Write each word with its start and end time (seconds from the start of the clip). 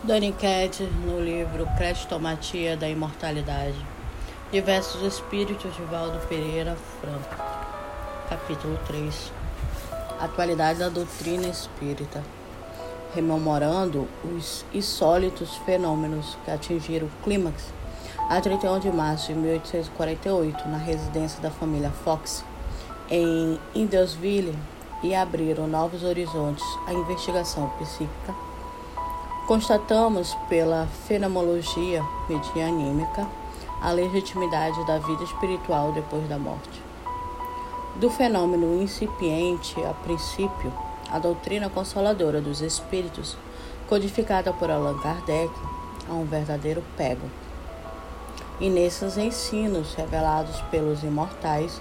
Dani 0.00 0.32
Cat, 0.32 0.80
no 1.04 1.20
livro 1.20 1.66
Crestomatia 1.76 2.76
da 2.76 2.88
Imortalidade. 2.88 3.74
Diversos 4.52 5.02
Espíritos 5.02 5.74
de 5.74 5.82
Valdo 5.82 6.24
Pereira 6.28 6.76
Franco. 7.00 7.42
Capítulo 8.28 8.78
3. 8.86 9.32
Atualidade 10.20 10.78
da 10.78 10.88
doutrina 10.88 11.48
espírita. 11.48 12.22
Rememorando 13.12 14.06
os 14.22 14.64
insólitos 14.72 15.56
fenômenos 15.66 16.38
que 16.44 16.50
atingiram 16.52 17.08
o 17.08 17.24
clímax 17.24 17.64
a 18.30 18.40
31 18.40 18.78
de 18.78 18.92
março 18.92 19.32
de 19.32 19.34
1848 19.34 20.68
na 20.68 20.78
residência 20.78 21.40
da 21.42 21.50
família 21.50 21.90
Fox 21.90 22.44
em 23.10 23.58
Indelsville 23.74 24.56
e 25.02 25.12
abriram 25.12 25.66
novos 25.66 26.04
horizontes 26.04 26.64
à 26.86 26.92
investigação 26.92 27.68
psíquica 27.80 28.47
Constatamos 29.48 30.34
pela 30.46 30.86
fenomenologia 31.06 32.04
medianímica 32.28 33.26
a 33.80 33.90
legitimidade 33.90 34.86
da 34.86 34.98
vida 34.98 35.24
espiritual 35.24 35.90
depois 35.90 36.28
da 36.28 36.38
morte. 36.38 36.82
Do 37.96 38.10
fenômeno 38.10 38.82
incipiente, 38.82 39.82
a 39.82 39.94
princípio, 39.94 40.70
a 41.10 41.18
doutrina 41.18 41.70
consoladora 41.70 42.42
dos 42.42 42.60
espíritos, 42.60 43.38
codificada 43.88 44.52
por 44.52 44.70
Allan 44.70 44.98
Kardec, 44.98 45.50
a 46.10 46.12
um 46.12 46.26
verdadeiro 46.26 46.84
pego. 46.94 47.26
E 48.60 48.68
nesses 48.68 49.16
ensinos 49.16 49.94
revelados 49.94 50.60
pelos 50.70 51.02
imortais, 51.02 51.80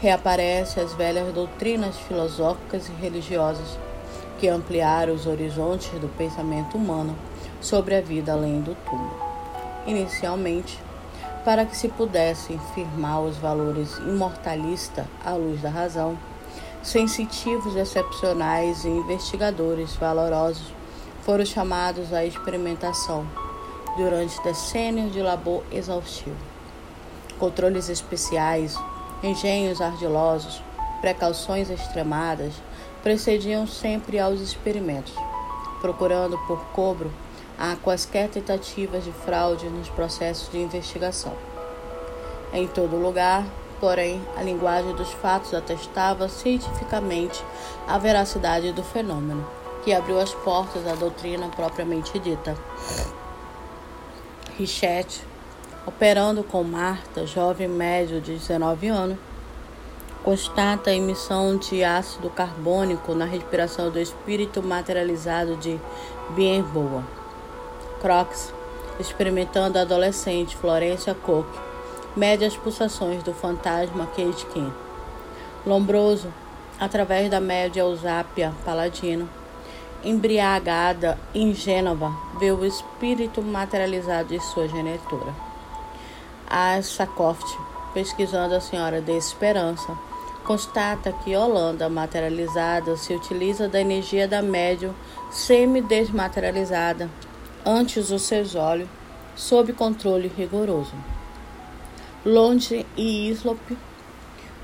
reaparecem 0.00 0.80
as 0.80 0.92
velhas 0.92 1.34
doutrinas 1.34 1.98
filosóficas 1.98 2.88
e 2.88 2.92
religiosas 2.92 3.76
que 4.42 4.48
ampliaram 4.48 5.14
os 5.14 5.24
horizontes 5.24 5.88
do 6.00 6.08
pensamento 6.08 6.76
humano 6.76 7.16
sobre 7.60 7.94
a 7.94 8.00
vida 8.00 8.32
além 8.32 8.60
do 8.60 8.74
túmulo. 8.74 9.14
Inicialmente, 9.86 10.80
para 11.44 11.64
que 11.64 11.76
se 11.76 11.88
pudessem 11.88 12.58
firmar 12.74 13.20
os 13.20 13.36
valores 13.36 13.98
imortalistas 13.98 15.06
à 15.24 15.34
luz 15.34 15.62
da 15.62 15.70
razão, 15.70 16.18
sensitivos 16.82 17.76
excepcionais 17.76 18.84
e 18.84 18.88
investigadores 18.88 19.94
valorosos 19.94 20.74
foram 21.20 21.46
chamados 21.46 22.12
à 22.12 22.24
experimentação 22.24 23.24
durante 23.96 24.42
decênios 24.42 25.12
de 25.12 25.22
labor 25.22 25.62
exaustivo. 25.70 26.34
Controles 27.38 27.88
especiais, 27.88 28.76
engenhos 29.22 29.80
ardilosos, 29.80 30.60
precauções 31.02 31.68
extremadas 31.68 32.54
precediam 33.02 33.66
sempre 33.66 34.18
aos 34.18 34.40
experimentos, 34.40 35.12
procurando 35.82 36.38
por 36.46 36.64
cobro 36.68 37.12
a 37.58 37.76
quaisquer 37.76 38.30
tentativas 38.30 39.04
de 39.04 39.12
fraude 39.12 39.68
nos 39.68 39.88
processos 39.90 40.50
de 40.50 40.58
investigação. 40.58 41.34
Em 42.52 42.66
todo 42.66 42.96
lugar, 42.96 43.44
porém, 43.80 44.22
a 44.36 44.42
linguagem 44.42 44.94
dos 44.94 45.12
fatos 45.12 45.52
atestava 45.52 46.28
cientificamente 46.28 47.44
a 47.86 47.98
veracidade 47.98 48.72
do 48.72 48.82
fenômeno, 48.82 49.44
que 49.84 49.92
abriu 49.92 50.20
as 50.20 50.32
portas 50.32 50.86
à 50.86 50.94
doutrina 50.94 51.48
propriamente 51.48 52.18
dita. 52.20 52.56
Richet, 54.56 55.24
operando 55.84 56.44
com 56.44 56.62
Marta, 56.62 57.26
jovem 57.26 57.66
médio 57.66 58.20
de 58.20 58.34
19 58.34 58.88
anos, 58.88 59.18
constata 60.22 60.90
a 60.90 60.94
emissão 60.94 61.56
de 61.56 61.82
ácido 61.82 62.30
carbônico 62.30 63.14
na 63.14 63.24
respiração 63.24 63.90
do 63.90 63.98
espírito 63.98 64.62
materializado 64.62 65.56
de 65.56 65.80
Bienboa. 66.30 67.02
Crox, 68.00 68.52
experimentando 69.00 69.78
a 69.78 69.82
adolescente 69.82 70.56
Florência 70.56 71.14
Cook, 71.14 71.46
mede 72.16 72.44
as 72.44 72.56
pulsações 72.56 73.22
do 73.22 73.32
fantasma 73.32 74.06
Kate 74.06 74.46
King. 74.52 74.72
Lombroso, 75.66 76.32
através 76.78 77.28
da 77.28 77.40
média 77.40 77.80
Eusápia 77.80 78.52
Paladino, 78.64 79.28
embriagada 80.04 81.18
em 81.34 81.52
Gênova, 81.52 82.12
vê 82.38 82.52
o 82.52 82.64
espírito 82.64 83.42
materializado 83.42 84.28
de 84.28 84.40
sua 84.40 84.68
genitora. 84.68 85.34
A 86.48 86.80
Sacoft, 86.82 87.56
pesquisando 87.94 88.54
a 88.54 88.60
Senhora 88.60 89.00
de 89.00 89.12
Esperança, 89.12 89.96
constata 90.44 91.12
que 91.12 91.36
Holanda 91.36 91.88
materializada 91.88 92.96
se 92.96 93.14
utiliza 93.14 93.68
da 93.68 93.80
energia 93.80 94.26
da 94.26 94.42
médium 94.42 94.92
semi-desmaterializada 95.30 97.08
antes 97.64 98.08
dos 98.08 98.22
seus 98.22 98.54
olhos, 98.54 98.88
sob 99.34 99.72
controle 99.72 100.30
rigoroso. 100.36 100.94
Longe 102.24 102.86
e 102.96 103.28
Islop 103.28 103.76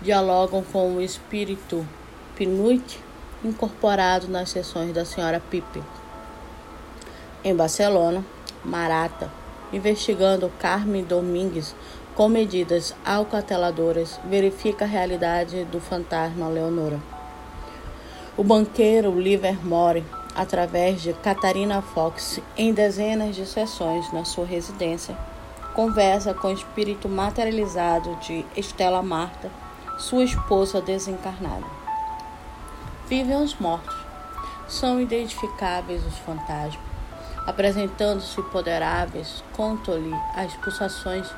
dialogam 0.00 0.62
com 0.62 0.96
o 0.96 1.00
espírito 1.00 1.86
Pinuit 2.34 3.00
incorporado 3.44 4.28
nas 4.28 4.50
sessões 4.50 4.92
da 4.92 5.04
senhora 5.04 5.40
Pipe. 5.40 5.82
Em 7.44 7.54
Barcelona, 7.54 8.24
Marata, 8.64 9.30
investigando 9.72 10.52
Carmen 10.58 11.04
Domingues 11.04 11.74
com 12.16 12.30
medidas 12.30 12.94
alcateladoras, 13.04 14.18
verifica 14.24 14.86
a 14.86 14.88
realidade 14.88 15.64
do 15.66 15.78
fantasma 15.78 16.48
Leonora. 16.48 16.98
O 18.38 18.42
banqueiro 18.42 19.20
Livermore, 19.20 20.02
através 20.34 21.02
de 21.02 21.12
Catarina 21.12 21.82
Fox, 21.82 22.40
em 22.56 22.72
dezenas 22.72 23.36
de 23.36 23.44
sessões 23.44 24.10
na 24.14 24.24
sua 24.24 24.46
residência, 24.46 25.14
conversa 25.74 26.32
com 26.32 26.48
o 26.48 26.54
espírito 26.54 27.06
materializado 27.06 28.16
de 28.16 28.46
Estela 28.56 29.02
Marta, 29.02 29.50
sua 29.98 30.24
esposa 30.24 30.80
desencarnada. 30.80 31.66
Vivem 33.06 33.36
os 33.36 33.54
mortos. 33.56 33.94
São 34.66 34.98
identificáveis 34.98 36.04
os 36.04 36.16
fantasmas, 36.20 36.80
apresentando-se 37.46 38.42
poderáveis, 38.44 39.44
conto-lhe 39.52 40.14
as 40.34 40.54
pulsações 40.54 41.30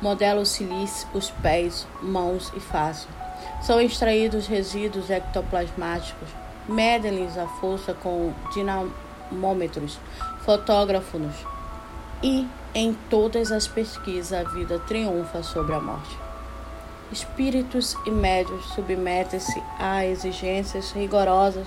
modela 0.00 0.40
o 0.40 0.46
silício, 0.46 1.08
os 1.14 1.30
pés, 1.30 1.86
mãos 2.02 2.52
e 2.54 2.60
face. 2.60 3.06
São 3.62 3.80
extraídos 3.80 4.46
resíduos 4.46 5.10
ectoplasmáticos, 5.10 6.28
medem-lhes 6.68 7.36
a 7.36 7.46
força 7.46 7.94
com 7.94 8.32
dinamômetros, 8.52 9.98
fotógrafos 10.44 11.34
e 12.22 12.46
em 12.74 12.94
todas 13.08 13.52
as 13.52 13.68
pesquisas 13.68 14.32
a 14.32 14.48
vida 14.50 14.78
triunfa 14.80 15.42
sobre 15.42 15.74
a 15.74 15.80
morte. 15.80 16.18
Espíritos 17.12 17.96
e 18.06 18.10
médios 18.10 18.64
submetem-se 18.74 19.62
a 19.78 20.04
exigências 20.04 20.90
rigorosas 20.92 21.66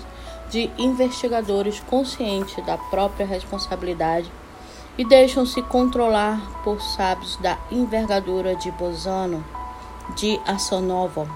de 0.50 0.70
investigadores 0.76 1.80
conscientes 1.80 2.64
da 2.66 2.76
própria 2.76 3.26
responsabilidade 3.26 4.30
e 4.98 5.04
deixam-se 5.04 5.62
controlar 5.62 6.40
por 6.64 6.82
sábios 6.82 7.36
da 7.36 7.56
envergadura 7.70 8.56
de 8.56 8.68
Bozano, 8.72 9.44
de 10.16 10.40
Assonova, 10.44 11.28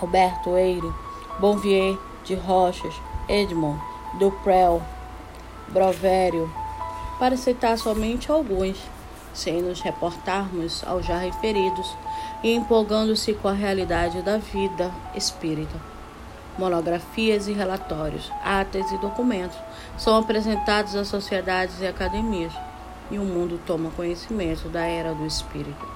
Roberto 0.00 0.56
Eire, 0.56 0.92
Bonvier 1.38 1.96
de 2.24 2.34
Rochas, 2.34 2.94
Edmond, 3.28 3.80
Duprel, 4.14 4.82
Brovério, 5.68 6.52
para 7.18 7.36
citar 7.36 7.78
somente 7.78 8.30
alguns, 8.30 8.76
sem 9.32 9.62
nos 9.62 9.80
reportarmos 9.80 10.82
aos 10.84 11.06
já 11.06 11.18
referidos 11.18 11.96
e 12.42 12.52
empolgando-se 12.52 13.34
com 13.34 13.48
a 13.48 13.52
realidade 13.52 14.20
da 14.20 14.38
vida 14.38 14.92
espírita. 15.14 15.93
Monografias 16.56 17.48
e 17.48 17.52
relatórios, 17.52 18.30
atas 18.44 18.90
e 18.92 18.98
documentos 18.98 19.58
são 19.98 20.16
apresentados 20.16 20.94
às 20.94 21.08
sociedades 21.08 21.80
e 21.80 21.86
academias, 21.86 22.52
e 23.10 23.18
o 23.18 23.24
mundo 23.24 23.60
toma 23.66 23.90
conhecimento 23.90 24.68
da 24.68 24.84
era 24.84 25.12
do 25.12 25.26
espírito. 25.26 25.86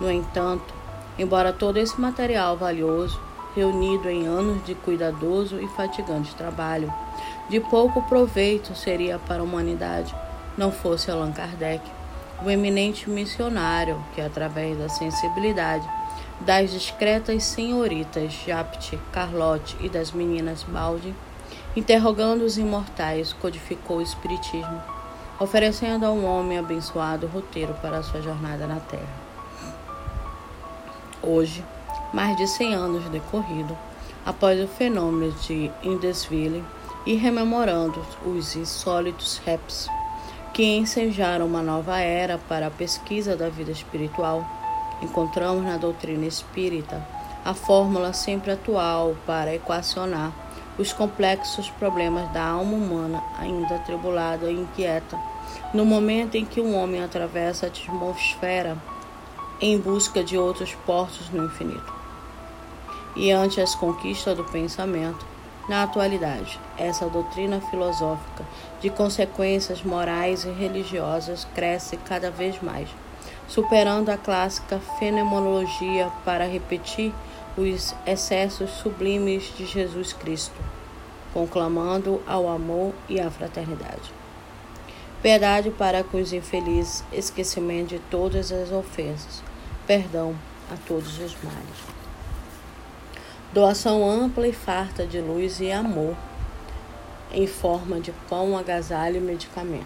No 0.00 0.10
entanto, 0.10 0.74
embora 1.18 1.52
todo 1.52 1.76
esse 1.76 2.00
material 2.00 2.56
valioso, 2.56 3.20
reunido 3.54 4.08
em 4.08 4.26
anos 4.26 4.64
de 4.64 4.74
cuidadoso 4.74 5.60
e 5.60 5.68
fatigante 5.68 6.34
trabalho, 6.34 6.92
de 7.48 7.60
pouco 7.60 8.02
proveito 8.02 8.74
seria 8.74 9.18
para 9.18 9.40
a 9.40 9.44
humanidade, 9.44 10.14
não 10.56 10.72
fosse 10.72 11.10
Allan 11.10 11.32
Kardec, 11.32 11.82
o 12.44 12.50
eminente 12.50 13.08
missionário 13.08 14.02
que, 14.14 14.20
através 14.20 14.76
da 14.76 14.88
sensibilidade 14.88 15.88
das 16.44 16.72
discretas 16.72 17.44
senhoritas 17.44 18.32
Japt, 18.44 18.98
Carlotte 19.12 19.76
e 19.80 19.88
das 19.88 20.10
meninas 20.12 20.64
Balde, 20.64 21.14
interrogando 21.76 22.42
os 22.42 22.58
imortais, 22.58 23.32
codificou 23.32 23.98
o 23.98 24.02
Espiritismo, 24.02 24.82
oferecendo 25.38 26.04
a 26.04 26.10
um 26.10 26.24
homem 26.24 26.58
abençoado 26.58 27.26
roteiro 27.26 27.74
para 27.74 27.98
a 27.98 28.02
sua 28.02 28.20
jornada 28.20 28.66
na 28.66 28.80
Terra. 28.80 29.22
Hoje, 31.22 31.64
mais 32.12 32.36
de 32.36 32.46
100 32.48 32.74
anos 32.74 33.04
decorrido, 33.04 33.78
após 34.26 34.60
o 34.60 34.66
fenômeno 34.66 35.32
de 35.32 35.70
Indesville 35.82 36.64
e 37.06 37.14
rememorando 37.14 38.04
os 38.24 38.56
insólitos 38.56 39.40
raps 39.46 39.88
que 40.52 40.64
ensejaram 40.64 41.46
uma 41.46 41.62
nova 41.62 41.98
era 41.98 42.36
para 42.36 42.66
a 42.66 42.70
pesquisa 42.70 43.36
da 43.36 43.48
vida 43.48 43.70
espiritual. 43.70 44.61
Encontramos 45.02 45.64
na 45.64 45.76
doutrina 45.76 46.26
espírita 46.26 47.04
a 47.44 47.52
fórmula 47.52 48.12
sempre 48.12 48.52
atual 48.52 49.16
para 49.26 49.54
equacionar 49.54 50.32
os 50.78 50.92
complexos 50.92 51.68
problemas 51.70 52.30
da 52.32 52.44
alma 52.44 52.74
humana 52.74 53.22
ainda 53.38 53.76
atribulada 53.76 54.50
e 54.50 54.54
inquieta, 54.54 55.18
no 55.74 55.84
momento 55.84 56.36
em 56.36 56.44
que 56.44 56.60
o 56.60 56.72
homem 56.72 57.02
atravessa 57.02 57.66
a 57.66 57.68
atmosfera 57.68 58.78
em 59.60 59.78
busca 59.78 60.24
de 60.24 60.38
outros 60.38 60.74
portos 60.86 61.28
no 61.30 61.44
infinito. 61.44 61.92
E 63.14 63.30
ante 63.30 63.60
as 63.60 63.74
conquistas 63.74 64.36
do 64.36 64.44
pensamento, 64.44 65.26
na 65.68 65.84
atualidade, 65.84 66.58
essa 66.76 67.06
doutrina 67.06 67.60
filosófica 67.60 68.44
de 68.80 68.90
consequências 68.90 69.82
morais 69.82 70.44
e 70.44 70.50
religiosas 70.50 71.46
cresce 71.54 71.96
cada 71.98 72.30
vez 72.30 72.60
mais, 72.62 72.88
superando 73.52 74.08
a 74.08 74.16
clássica 74.16 74.80
fenomenologia 74.98 76.10
para 76.24 76.46
repetir 76.46 77.12
os 77.54 77.94
excessos 78.06 78.70
sublimes 78.70 79.52
de 79.54 79.66
Jesus 79.66 80.14
Cristo, 80.14 80.58
conclamando 81.34 82.22
ao 82.26 82.48
amor 82.48 82.94
e 83.10 83.20
à 83.20 83.30
fraternidade. 83.30 84.10
Piedade 85.20 85.70
para 85.70 86.02
com 86.02 86.18
os 86.18 86.32
infelizes, 86.32 87.04
esquecimento 87.12 87.90
de 87.90 87.98
todas 87.98 88.50
as 88.50 88.72
ofensas, 88.72 89.42
perdão 89.86 90.34
a 90.72 90.76
todos 90.88 91.18
os 91.18 91.36
males. 91.42 91.92
Doação 93.52 94.08
ampla 94.08 94.48
e 94.48 94.52
farta 94.54 95.06
de 95.06 95.20
luz 95.20 95.60
e 95.60 95.70
amor, 95.70 96.16
em 97.30 97.46
forma 97.46 98.00
de 98.00 98.12
pão, 98.30 98.56
agasalho 98.56 99.18
e 99.18 99.20
medicamento. 99.20 99.84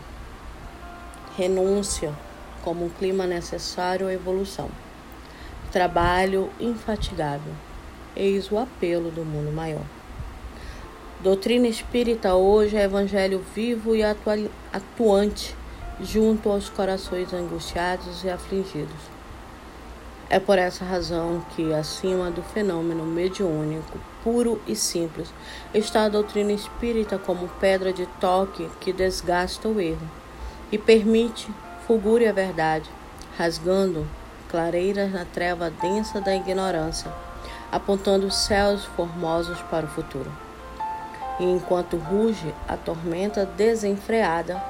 Renúncia 1.37 2.15
como 2.67 2.85
um 2.85 2.89
clima 2.89 3.25
necessário 3.25 4.09
à 4.09 4.13
evolução 4.13 4.69
trabalho 5.77 6.49
infatigável. 6.59 7.53
Eis 8.17 8.51
o 8.51 8.57
apelo 8.59 9.11
do 9.11 9.23
mundo 9.25 9.53
maior. 9.55 9.85
Doutrina 11.21 11.69
espírita 11.69 12.35
hoje 12.35 12.75
é 12.75 12.85
evangelho 12.85 13.45
vivo 13.55 13.95
e 13.95 14.03
atuante 14.03 15.55
junto 16.01 16.49
aos 16.49 16.71
corações 16.71 17.31
angustiados 17.35 18.25
e 18.25 18.31
afligidos. 18.31 19.17
É 20.31 20.41
por 20.41 20.59
essa 20.59 20.83
razão 20.83 21.45
que, 21.55 21.75
acima 21.75 22.31
do 22.31 22.43
fenômeno 22.43 23.05
mediúnico 23.05 24.01
puro 24.25 24.59
e 24.67 24.75
simples, 24.75 25.29
está 25.75 26.05
a 26.05 26.09
doutrina 26.09 26.53
espírita 26.53 27.19
como 27.19 27.49
pedra 27.61 27.93
de 27.93 28.07
toque 28.19 28.67
que 28.81 28.95
desgasta 28.95 29.69
o 29.69 29.79
erro 29.79 30.11
e 30.73 30.79
permite 30.79 31.49
fulgure 31.87 32.27
a 32.27 32.33
verdade, 32.33 32.91
rasgando 33.39 34.07
clareiras 34.51 35.13
na 35.13 35.25
treva 35.25 35.71
densa 35.71 36.21
da 36.21 36.35
ignorância, 36.35 37.13
apontando 37.71 38.31
céus 38.31 38.85
formosos 38.85 39.61
para 39.63 39.87
o 39.87 39.89
futuro. 39.89 40.31
E 41.39 41.45
enquanto 41.45 41.97
ruge 41.97 42.55
a 42.67 42.77
tormenta 42.77 43.45
desenfreada, 43.45 44.61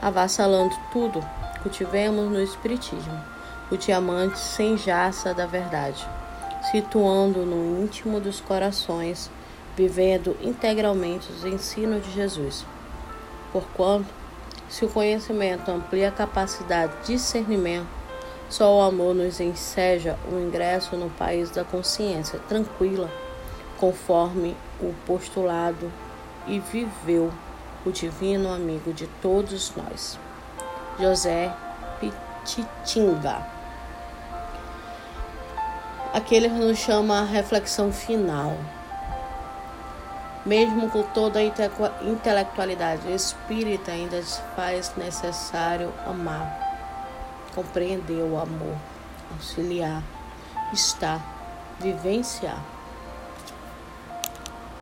avassalando 0.00 0.74
tudo, 0.90 1.24
cultivemos 1.62 2.30
no 2.30 2.42
Espiritismo 2.42 3.20
o 3.70 3.76
diamante 3.76 4.38
sem 4.38 4.76
jaça 4.76 5.34
da 5.34 5.46
verdade, 5.46 6.06
situando 6.70 7.40
no 7.40 7.82
íntimo 7.82 8.20
dos 8.20 8.40
corações, 8.40 9.30
vivendo 9.76 10.36
integralmente 10.40 11.30
os 11.30 11.44
ensinos 11.44 12.04
de 12.04 12.12
Jesus. 12.12 12.64
Porquanto, 13.52 14.06
se 14.68 14.84
o 14.84 14.88
conhecimento 14.88 15.70
amplia 15.70 16.08
a 16.08 16.12
capacidade 16.12 16.92
de 17.00 17.14
discernimento, 17.14 17.86
só 18.48 18.76
o 18.76 18.82
amor 18.82 19.14
nos 19.14 19.40
enseja 19.40 20.16
o 20.30 20.38
ingresso 20.38 20.96
no 20.96 21.10
país 21.10 21.50
da 21.50 21.64
consciência 21.64 22.38
tranquila, 22.48 23.10
conforme 23.78 24.56
o 24.80 24.94
postulado 25.06 25.90
e 26.46 26.60
viveu 26.60 27.32
o 27.84 27.90
divino 27.90 28.52
amigo 28.52 28.92
de 28.92 29.06
todos 29.20 29.72
nós. 29.76 30.18
José 30.98 31.52
Pititinga. 32.00 33.46
Aqui 36.12 36.34
ele 36.34 36.48
nos 36.48 36.78
chama 36.78 37.20
a 37.20 37.24
reflexão 37.24 37.92
final. 37.92 38.56
Mesmo 40.46 40.88
com 40.88 41.02
toda 41.02 41.40
a 41.40 41.42
intelectualidade 41.42 43.12
espírita, 43.12 43.90
ainda 43.90 44.22
se 44.22 44.40
faz 44.54 44.94
necessário 44.96 45.92
amar 46.06 46.66
compreender 47.56 48.22
o 48.22 48.38
amor, 48.38 48.76
auxiliar, 49.32 50.02
estar, 50.74 51.20
vivenciar. 51.80 52.62